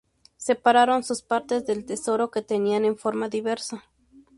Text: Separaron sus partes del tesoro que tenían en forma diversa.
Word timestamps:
Separaron 0.37 1.03
sus 1.03 1.21
partes 1.21 1.67
del 1.67 1.85
tesoro 1.85 2.31
que 2.31 2.41
tenían 2.41 2.85
en 2.85 2.97
forma 2.97 3.29
diversa. 3.29 3.83